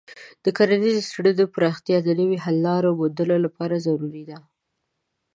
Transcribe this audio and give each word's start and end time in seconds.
د 0.43 0.45
کرنیزو 0.57 1.01
څیړنو 1.09 1.45
پراختیا 1.55 1.97
د 2.03 2.09
نویو 2.19 2.41
حل 2.43 2.57
لارو 2.67 2.97
موندلو 2.99 3.37
لپاره 3.45 3.75
ضروري 3.85 4.23
ده. 4.29 4.37